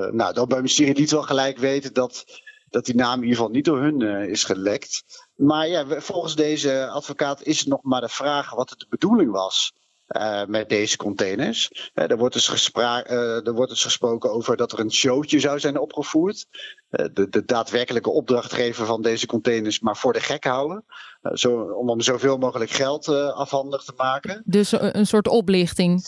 nou, 0.06 0.34
dat 0.34 0.48
bij 0.48 0.56
ministerie 0.56 0.94
liet 0.94 1.10
wel 1.10 1.22
gelijk 1.22 1.58
weten 1.58 1.92
dat, 1.92 2.24
dat 2.68 2.84
die 2.84 2.94
naam 2.94 3.16
in 3.16 3.22
ieder 3.22 3.36
geval 3.36 3.50
niet 3.50 3.64
door 3.64 3.80
hun 3.80 4.28
is 4.28 4.44
gelekt. 4.44 5.02
Maar 5.34 5.68
ja, 5.68 6.00
volgens 6.00 6.34
deze 6.34 6.88
advocaat 6.88 7.42
is 7.42 7.58
het 7.58 7.68
nog 7.68 7.82
maar 7.82 8.00
de 8.00 8.08
vraag 8.08 8.54
wat 8.54 8.70
het 8.70 8.78
de 8.78 8.86
bedoeling 8.88 9.30
was. 9.30 9.72
Uh, 10.16 10.44
met 10.44 10.68
deze 10.68 10.96
containers. 10.96 11.90
Uh, 11.94 12.10
er, 12.10 12.16
wordt 12.16 12.34
dus 12.34 12.70
er 12.74 13.52
wordt 13.52 13.70
dus 13.70 13.82
gesproken 13.82 14.32
over 14.32 14.56
dat 14.56 14.72
er 14.72 14.80
een 14.80 14.92
showtje 14.92 15.40
zou 15.40 15.60
zijn 15.60 15.78
opgevoerd. 15.78 16.46
De, 16.88 17.26
de, 17.30 17.44
daadwerkelijke 17.44 18.10
opdrachtgever 18.10 18.86
van 18.86 19.02
deze 19.02 19.26
containers, 19.26 19.80
maar 19.80 19.96
voor 19.96 20.12
de 20.12 20.20
gek 20.20 20.44
houden. 20.44 20.84
Zo, 21.32 21.60
om, 21.60 21.90
om 21.90 22.00
zoveel 22.00 22.38
mogelijk 22.38 22.70
geld 22.70 23.08
afhandig 23.08 23.84
te 23.84 23.92
maken. 23.96 24.42
Dus 24.44 24.72
een 24.72 25.06
soort 25.06 25.28
oplichting. 25.28 26.02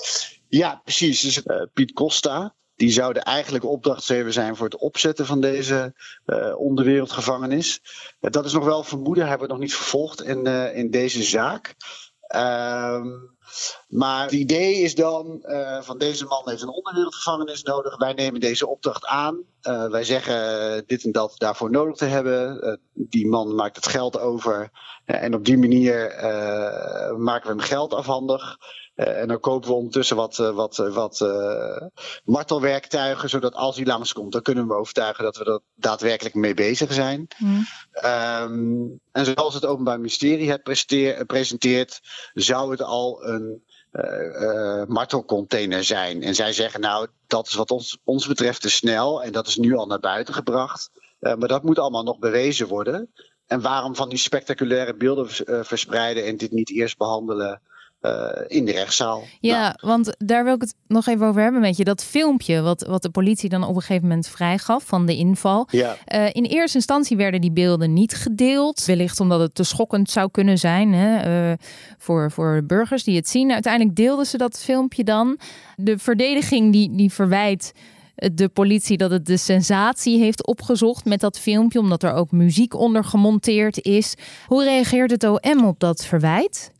Ja, 0.48 0.80
precies. 0.84 1.20
Dus, 1.20 1.42
Piet 1.72 1.92
Costa, 1.92 2.54
Die 2.76 2.90
zouden 2.90 3.22
eigenlijk 3.22 3.64
opdrachtgever 3.64 4.32
zijn 4.32 4.56
voor 4.56 4.66
het 4.66 4.76
opzetten 4.76 5.26
van 5.26 5.40
deze 5.40 5.94
uh, 6.26 6.58
onderwereldgevangenis. 6.58 7.80
dat 8.20 8.44
is 8.44 8.52
nog 8.52 8.64
wel 8.64 8.82
vermoeden, 8.82 9.28
hebben 9.28 9.46
we 9.46 9.52
nog 9.52 9.62
niet 9.62 9.74
vervolgd 9.74 10.22
in, 10.22 10.46
in 10.74 10.90
deze 10.90 11.22
zaak. 11.22 11.74
Ehm, 12.32 13.08
maar 13.88 14.22
het 14.22 14.32
idee 14.32 14.74
is 14.74 14.94
dan: 14.94 15.38
uh, 15.42 15.82
van 15.82 15.98
deze 15.98 16.24
man 16.24 16.42
heeft 16.44 16.62
een 16.62 16.68
onderwereldgevangenis 16.68 17.62
nodig. 17.62 17.96
Wij 17.96 18.12
nemen 18.12 18.40
deze 18.40 18.68
opdracht 18.68 19.06
aan. 19.06 19.38
Uh, 19.62 19.90
wij 19.90 20.04
zeggen 20.04 20.84
dit 20.86 21.04
en 21.04 21.12
dat 21.12 21.34
daarvoor 21.36 21.70
nodig 21.70 21.96
te 21.96 22.04
hebben. 22.04 22.66
Uh, 22.66 22.76
die 22.92 23.26
man 23.26 23.54
maakt 23.54 23.76
het 23.76 23.86
geld 23.86 24.18
over. 24.18 24.70
en 25.04 25.34
op 25.34 25.44
die 25.44 25.58
manier 25.58 26.14
maken 27.18 27.42
we 27.42 27.56
hem 27.56 27.66
geld 27.66 27.94
afhandig. 27.94 28.58
Uh, 29.02 29.20
en 29.20 29.28
dan 29.28 29.40
kopen 29.40 29.68
we 29.68 29.74
ondertussen 29.74 30.16
wat, 30.16 30.38
uh, 30.38 30.50
wat, 30.50 30.78
uh, 30.78 30.94
wat 30.94 31.24
martelwerktuigen, 32.24 33.28
zodat 33.28 33.54
als 33.54 33.76
hij 33.76 33.84
langskomt, 33.84 34.32
dan 34.32 34.42
kunnen 34.42 34.68
we 34.68 34.74
overtuigen 34.74 35.24
dat 35.24 35.36
we 35.36 35.44
er 35.44 35.60
daadwerkelijk 35.74 36.34
mee 36.34 36.54
bezig 36.54 36.92
zijn. 36.92 37.28
Mm. 37.38 37.66
Um, 38.04 39.00
en 39.12 39.24
zoals 39.24 39.54
het 39.54 39.66
Openbaar 39.66 39.96
Ministerie 39.96 40.50
het 40.50 40.62
presenteert, 41.26 42.00
zou 42.32 42.70
het 42.70 42.82
al 42.82 43.24
een 43.24 43.62
martelcontainer 44.88 45.84
zijn. 45.84 46.22
En 46.22 46.34
zij 46.34 46.52
zeggen, 46.52 46.80
nou, 46.80 47.06
dat 47.26 47.46
is 47.46 47.54
wat 47.54 47.70
ons, 47.70 47.98
ons 48.04 48.26
betreft 48.26 48.60
te 48.60 48.70
snel 48.70 49.22
en 49.22 49.32
dat 49.32 49.46
is 49.46 49.56
nu 49.56 49.76
al 49.76 49.86
naar 49.86 50.00
buiten 50.00 50.34
gebracht. 50.34 50.90
maar 51.18 51.48
dat 51.48 51.62
moet 51.62 51.78
allemaal 51.78 52.02
nog 52.02 52.18
bewezen 52.18 52.66
worden. 52.66 53.12
En 53.46 53.60
waarom 53.60 53.96
van 53.96 54.08
die 54.08 54.18
spectaculaire 54.18 54.96
beelden 54.96 55.28
verspreiden 55.66 56.24
en 56.24 56.36
dit 56.36 56.50
niet 56.50 56.70
eerst 56.70 56.96
behandelen? 56.96 57.62
Uh, 58.02 58.28
in 58.46 58.64
de 58.64 58.72
rechtszaal. 58.72 59.24
Ja, 59.40 59.60
nou. 59.60 59.74
want 59.80 60.14
daar 60.18 60.44
wil 60.44 60.54
ik 60.54 60.60
het 60.60 60.74
nog 60.86 61.06
even 61.06 61.26
over 61.26 61.42
hebben 61.42 61.60
met 61.60 61.76
je. 61.76 61.84
Dat 61.84 62.04
filmpje 62.04 62.60
wat, 62.60 62.82
wat 62.82 63.02
de 63.02 63.10
politie 63.10 63.48
dan 63.48 63.64
op 63.64 63.74
een 63.74 63.80
gegeven 63.80 64.08
moment 64.08 64.28
vrijgaf 64.28 64.84
van 64.86 65.06
de 65.06 65.16
inval. 65.16 65.68
Ja. 65.70 65.96
Uh, 66.14 66.26
in 66.32 66.44
eerste 66.44 66.76
instantie 66.76 67.16
werden 67.16 67.40
die 67.40 67.52
beelden 67.52 67.92
niet 67.92 68.14
gedeeld. 68.14 68.84
Wellicht 68.84 69.20
omdat 69.20 69.40
het 69.40 69.54
te 69.54 69.64
schokkend 69.64 70.10
zou 70.10 70.30
kunnen 70.30 70.58
zijn 70.58 70.92
hè, 70.92 71.50
uh, 71.50 71.56
voor, 71.98 72.30
voor 72.30 72.62
burgers 72.66 73.04
die 73.04 73.16
het 73.16 73.28
zien. 73.28 73.52
Uiteindelijk 73.52 73.96
deelden 73.96 74.26
ze 74.26 74.36
dat 74.36 74.58
filmpje 74.58 75.04
dan. 75.04 75.38
De 75.76 75.98
verdediging 75.98 76.72
die, 76.72 76.96
die 76.96 77.12
verwijt 77.12 77.72
de 78.14 78.48
politie 78.48 78.96
dat 78.96 79.10
het 79.10 79.26
de 79.26 79.36
sensatie 79.36 80.18
heeft 80.18 80.46
opgezocht 80.46 81.04
met 81.04 81.20
dat 81.20 81.38
filmpje, 81.38 81.78
omdat 81.78 82.02
er 82.02 82.12
ook 82.12 82.30
muziek 82.30 82.74
onder 82.74 83.04
gemonteerd 83.04 83.82
is. 83.84 84.14
Hoe 84.46 84.64
reageert 84.64 85.10
het 85.10 85.24
OM 85.24 85.64
op 85.64 85.80
dat 85.80 86.04
verwijt? 86.04 86.71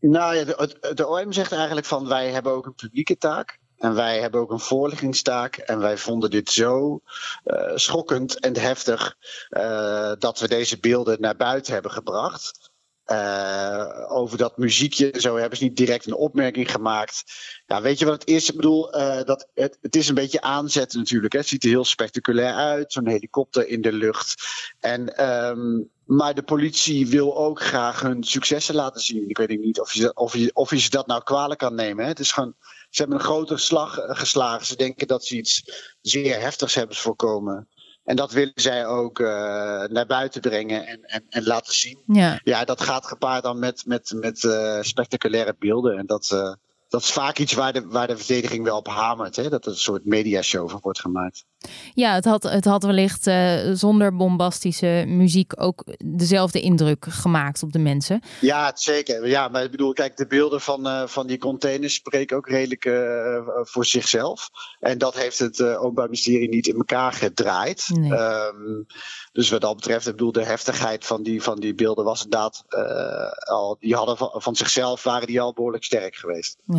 Nou 0.00 0.36
ja, 0.36 0.44
de, 0.44 0.94
de 0.94 1.06
OM 1.06 1.32
zegt 1.32 1.52
eigenlijk 1.52 1.86
van 1.86 2.08
wij 2.08 2.30
hebben 2.30 2.52
ook 2.52 2.66
een 2.66 2.74
publieke 2.74 3.16
taak. 3.16 3.58
En 3.78 3.94
wij 3.94 4.20
hebben 4.20 4.40
ook 4.40 4.50
een 4.50 4.60
voorliggingstaak. 4.60 5.56
En 5.56 5.78
wij 5.78 5.98
vonden 5.98 6.30
dit 6.30 6.50
zo 6.50 7.00
uh, 7.44 7.72
schokkend 7.74 8.40
en 8.40 8.56
heftig 8.56 9.16
uh, 9.50 10.12
dat 10.18 10.38
we 10.38 10.48
deze 10.48 10.80
beelden 10.80 11.20
naar 11.20 11.36
buiten 11.36 11.72
hebben 11.72 11.90
gebracht. 11.90 12.70
Uh, 13.10 14.04
over 14.08 14.38
dat 14.38 14.56
muziekje, 14.56 15.14
zo 15.18 15.36
hebben 15.36 15.58
ze 15.58 15.64
niet 15.64 15.76
direct 15.76 16.06
een 16.06 16.14
opmerking 16.14 16.70
gemaakt. 16.70 17.24
Ja, 17.66 17.82
weet 17.82 17.98
je 17.98 18.04
wat 18.04 18.20
het 18.20 18.28
is? 18.28 18.50
Ik 18.50 18.56
bedoel, 18.56 18.90
dat 19.24 19.48
het, 19.54 19.78
het 19.80 19.96
is 19.96 20.08
een 20.08 20.14
beetje 20.14 20.40
aanzetten 20.40 20.98
natuurlijk. 20.98 21.32
Hè. 21.32 21.38
Het 21.38 21.48
ziet 21.48 21.64
er 21.64 21.68
heel 21.68 21.84
spectaculair 21.84 22.54
uit, 22.54 22.92
zo'n 22.92 23.08
helikopter 23.08 23.68
in 23.68 23.80
de 23.80 23.92
lucht. 23.92 24.34
En 24.80 25.28
um, 25.28 25.90
maar 26.08 26.34
de 26.34 26.42
politie 26.42 27.08
wil 27.08 27.36
ook 27.36 27.60
graag 27.62 28.00
hun 28.00 28.24
successen 28.24 28.74
laten 28.74 29.00
zien. 29.00 29.28
Ik 29.28 29.36
weet 29.36 29.48
niet 29.48 29.80
of 29.80 29.92
je, 29.92 30.14
of 30.14 30.36
je, 30.36 30.50
of 30.54 30.70
je 30.70 30.78
ze 30.78 30.90
dat 30.90 31.06
nou 31.06 31.22
kwalijk 31.22 31.58
kan 31.58 31.74
nemen. 31.74 32.02
Hè? 32.02 32.10
Het 32.10 32.18
is 32.18 32.32
gewoon, 32.32 32.54
ze 32.90 33.00
hebben 33.00 33.18
een 33.18 33.24
grote 33.24 33.56
slag 33.56 33.98
eh, 33.98 34.16
geslagen. 34.16 34.66
Ze 34.66 34.76
denken 34.76 35.06
dat 35.06 35.24
ze 35.24 35.36
iets 35.36 35.62
zeer 36.00 36.40
heftigs 36.40 36.74
hebben 36.74 36.96
voorkomen. 36.96 37.68
En 38.08 38.16
dat 38.16 38.32
willen 38.32 38.52
zij 38.54 38.86
ook 38.86 39.18
uh, 39.18 39.28
naar 39.84 40.06
buiten 40.06 40.40
brengen 40.40 40.86
en, 40.86 41.02
en, 41.02 41.24
en 41.28 41.44
laten 41.44 41.74
zien. 41.74 41.98
Ja. 42.06 42.40
ja, 42.44 42.64
dat 42.64 42.80
gaat 42.80 43.06
gepaard 43.06 43.42
dan 43.42 43.58
met, 43.58 43.82
met, 43.86 44.12
met 44.16 44.42
uh, 44.42 44.78
spectaculaire 44.80 45.54
beelden. 45.58 45.98
En 45.98 46.06
dat, 46.06 46.30
uh, 46.34 46.52
dat 46.88 47.02
is 47.02 47.10
vaak 47.10 47.38
iets 47.38 47.52
waar 47.52 47.72
de, 47.72 47.86
waar 47.86 48.06
de 48.06 48.16
verdediging 48.16 48.64
wel 48.64 48.76
op 48.76 48.88
hamert. 48.88 49.36
Hè? 49.36 49.48
Dat 49.48 49.64
er 49.64 49.70
een 49.70 49.78
soort 49.78 50.04
mediashow 50.04 50.70
van 50.70 50.78
wordt 50.82 51.00
gemaakt. 51.00 51.44
Ja, 51.94 52.14
het 52.14 52.24
had, 52.24 52.42
het 52.42 52.64
had 52.64 52.82
wellicht 52.82 53.26
uh, 53.26 53.58
zonder 53.72 54.16
bombastische 54.16 55.04
muziek 55.06 55.52
ook 55.56 55.84
dezelfde 56.16 56.60
indruk 56.60 57.06
gemaakt 57.08 57.62
op 57.62 57.72
de 57.72 57.78
mensen. 57.78 58.22
Ja, 58.40 58.72
zeker. 58.74 59.28
Ja, 59.28 59.48
maar 59.48 59.64
ik 59.64 59.70
bedoel, 59.70 59.92
kijk, 59.92 60.16
de 60.16 60.26
beelden 60.26 60.60
van, 60.60 60.86
uh, 60.86 61.06
van 61.06 61.26
die 61.26 61.38
containers 61.38 61.94
spreken 61.94 62.36
ook 62.36 62.48
redelijk 62.48 62.84
uh, 62.84 63.38
voor 63.44 63.86
zichzelf. 63.86 64.48
En 64.80 64.98
dat 64.98 65.16
heeft 65.16 65.38
het 65.38 65.62
Openbaar 65.62 66.04
Ministerie 66.04 66.48
niet 66.48 66.66
in 66.66 66.76
elkaar 66.76 67.12
gedraaid. 67.12 67.88
Nee. 67.88 68.12
Um, 68.12 68.86
dus 69.32 69.50
wat 69.50 69.60
dat 69.60 69.76
betreft, 69.76 70.06
ik 70.06 70.12
bedoel, 70.16 70.32
de 70.32 70.44
heftigheid 70.44 71.06
van 71.06 71.22
die, 71.22 71.42
van 71.42 71.60
die 71.60 71.74
beelden 71.74 72.04
was 72.04 72.24
inderdaad 72.24 72.64
al, 73.38 73.76
die 73.80 73.94
hadden 73.94 74.16
van, 74.16 74.30
van, 74.34 74.56
zichzelf, 74.56 75.02
waren 75.02 75.26
die 75.26 75.40
al 75.40 75.52
behoorlijk 75.52 75.84
sterk 75.84 76.16
geweest. 76.16 76.56
Ja. 76.66 76.77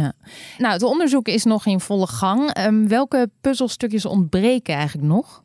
Nou, 0.57 0.73
het 0.73 0.83
onderzoek 0.83 1.27
is 1.27 1.43
nog 1.43 1.65
in 1.65 1.79
volle 1.79 2.07
gang. 2.07 2.65
Um, 2.65 2.87
welke 2.87 3.29
puzzelstukjes 3.41 4.05
ontbreken 4.05 4.75
eigenlijk 4.75 5.07
nog? 5.07 5.43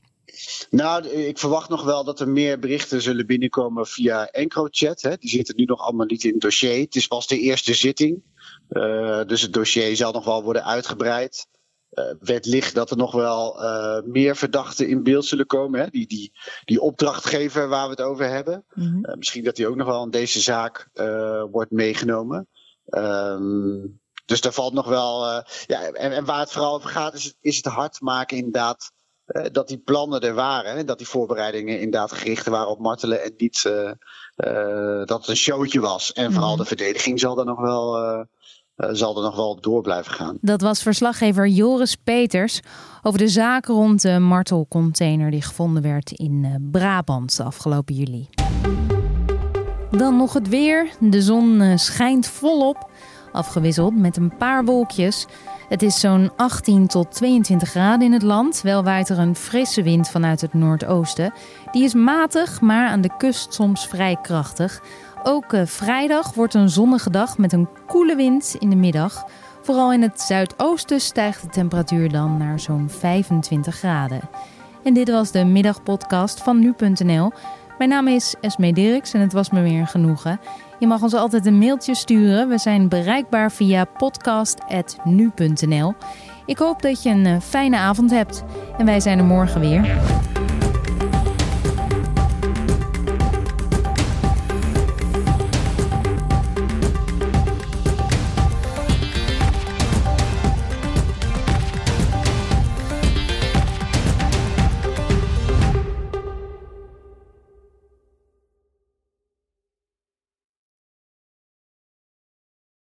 Nou, 0.70 1.08
ik 1.08 1.38
verwacht 1.38 1.68
nog 1.68 1.84
wel 1.84 2.04
dat 2.04 2.20
er 2.20 2.28
meer 2.28 2.58
berichten 2.58 3.02
zullen 3.02 3.26
binnenkomen 3.26 3.86
via 3.86 4.26
EncroChat. 4.26 5.02
Hè. 5.02 5.16
Die 5.16 5.30
zitten 5.30 5.56
nu 5.56 5.64
nog 5.64 5.80
allemaal 5.80 6.06
niet 6.06 6.24
in 6.24 6.32
het 6.32 6.40
dossier. 6.40 6.80
Het 6.80 6.94
is 6.94 7.06
pas 7.06 7.26
de 7.26 7.38
eerste 7.38 7.74
zitting. 7.74 8.22
Uh, 8.70 9.24
dus 9.24 9.42
het 9.42 9.52
dossier 9.52 9.96
zal 9.96 10.12
nog 10.12 10.24
wel 10.24 10.42
worden 10.42 10.64
uitgebreid. 10.64 11.46
Uh, 11.92 12.04
wet 12.20 12.46
ligt 12.46 12.74
dat 12.74 12.90
er 12.90 12.96
nog 12.96 13.12
wel 13.12 13.62
uh, 13.62 14.02
meer 14.04 14.36
verdachten 14.36 14.88
in 14.88 15.02
beeld 15.02 15.24
zullen 15.24 15.46
komen. 15.46 15.80
Hè? 15.80 15.86
Die, 15.86 16.06
die, 16.06 16.32
die 16.64 16.80
opdrachtgever 16.80 17.68
waar 17.68 17.84
we 17.84 17.90
het 17.90 18.00
over 18.00 18.28
hebben. 18.28 18.64
Mm 18.74 18.84
-hmm. 18.84 19.18
misschien 19.18 19.44
dat 19.44 19.56
die 19.56 19.66
ook 19.66 19.76
nog 19.76 19.86
wel 19.86 20.04
in 20.04 20.10
deze 20.10 20.40
zaak 20.40 20.88
wordt 21.50 21.70
meegenomen. 21.70 22.48
Um, 22.86 24.00
dus 24.24 24.40
daar 24.40 24.52
valt 24.52 24.72
nog 24.72 24.86
wel. 24.86 25.26
ja, 25.66 25.82
en, 25.82 26.12
en, 26.12 26.24
waar 26.24 26.40
het 26.40 26.52
vooral 26.52 26.74
over 26.74 26.90
gaat, 26.90 27.14
is, 27.14 27.34
is 27.40 27.56
het 27.56 27.66
hard 27.66 28.00
maken 28.00 28.36
inderdaad 28.36 28.92
uh, 29.26 29.44
dat 29.52 29.68
die 29.68 29.78
plannen 29.78 30.20
er 30.20 30.34
waren. 30.34 30.76
En 30.76 30.86
dat 30.86 30.98
die 30.98 31.08
voorbereidingen 31.08 31.80
inderdaad 31.80 32.12
gericht 32.12 32.46
waren 32.46 32.68
op 32.68 32.78
martelen 32.78 33.22
en 33.22 33.34
niet 33.36 33.64
uh, 33.66 33.72
uh, 34.36 35.04
dat 35.04 35.18
het 35.18 35.28
een 35.28 35.36
showtje 35.36 35.80
was. 35.80 36.12
En 36.12 36.32
vooral 36.32 36.52
mm. 36.52 36.58
de 36.58 36.64
verdediging 36.64 37.20
zal 37.20 37.38
er 37.38 37.44
nog 37.44 37.60
wel. 37.60 38.26
zal 38.76 39.16
er 39.16 39.22
nog 39.22 39.36
wel 39.36 39.60
door 39.60 39.82
blijven 39.82 40.12
gaan. 40.12 40.38
Dat 40.40 40.60
was 40.60 40.82
verslaggever 40.82 41.46
Joris 41.46 41.96
Peters 41.96 42.60
over 43.02 43.18
de 43.18 43.28
zaak 43.28 43.66
rond 43.66 44.02
de 44.02 44.18
martelcontainer 44.18 45.30
die 45.30 45.42
gevonden 45.42 45.82
werd 45.82 46.10
in 46.10 46.68
Brabant 46.72 47.40
afgelopen 47.44 47.94
juli. 47.94 48.28
Dan 49.90 50.16
nog 50.16 50.32
het 50.32 50.48
weer. 50.48 50.90
De 51.00 51.22
zon 51.22 51.78
schijnt 51.78 52.26
volop, 52.26 52.90
afgewisseld 53.34 53.96
met 53.96 54.16
een 54.16 54.36
paar 54.36 54.64
wolkjes. 54.64 55.26
Het 55.68 55.82
is 55.82 56.00
zo'n 56.00 56.30
18 56.36 56.86
tot 56.86 57.12
22 57.12 57.68
graden 57.68 58.06
in 58.06 58.12
het 58.12 58.22
land. 58.22 58.60
Wel 58.62 58.84
waait 58.84 59.08
er 59.08 59.18
een 59.18 59.36
frisse 59.36 59.82
wind 59.82 60.10
vanuit 60.10 60.40
het 60.40 60.54
noordoosten. 60.54 61.32
Die 61.70 61.84
is 61.84 61.94
matig, 61.94 62.60
maar 62.60 62.88
aan 62.88 63.00
de 63.00 63.16
kust 63.18 63.54
soms 63.54 63.86
vrij 63.86 64.18
krachtig. 64.22 64.82
Ook 65.22 65.52
uh, 65.52 65.62
vrijdag 65.64 66.34
wordt 66.34 66.54
een 66.54 66.68
zonnige 66.68 67.10
dag 67.10 67.38
met 67.38 67.52
een 67.52 67.68
koele 67.86 68.16
wind 68.16 68.56
in 68.58 68.70
de 68.70 68.76
middag. 68.76 69.24
Vooral 69.62 69.92
in 69.92 70.02
het 70.02 70.20
zuidoosten 70.20 71.00
stijgt 71.00 71.42
de 71.42 71.48
temperatuur 71.48 72.12
dan 72.12 72.36
naar 72.36 72.60
zo'n 72.60 72.88
25 72.88 73.76
graden. 73.76 74.20
En 74.82 74.94
dit 74.94 75.10
was 75.10 75.30
de 75.30 75.44
middagpodcast 75.44 76.42
van 76.42 76.58
nu.nl. 76.58 77.32
Mijn 77.78 77.90
naam 77.90 78.08
is 78.08 78.34
Esme 78.40 78.72
Dirks 78.72 79.12
en 79.12 79.20
het 79.20 79.32
was 79.32 79.50
me 79.50 79.62
weer 79.62 79.80
een 79.80 79.86
genoegen. 79.86 80.40
Je 80.78 80.86
mag 80.86 81.02
ons 81.02 81.14
altijd 81.14 81.46
een 81.46 81.58
mailtje 81.58 81.94
sturen. 81.94 82.48
We 82.48 82.58
zijn 82.58 82.88
bereikbaar 82.88 83.52
via 83.52 83.84
podcast.nu.nl. 83.84 85.94
Ik 86.46 86.58
hoop 86.58 86.82
dat 86.82 87.02
je 87.02 87.10
een 87.10 87.40
fijne 87.40 87.76
avond 87.76 88.10
hebt 88.10 88.44
en 88.78 88.86
wij 88.86 89.00
zijn 89.00 89.18
er 89.18 89.24
morgen 89.24 89.60
weer. 89.60 89.96